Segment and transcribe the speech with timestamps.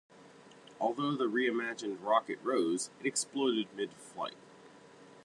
[0.79, 4.33] Although the re-imagined rocket rose, it exploded midflight.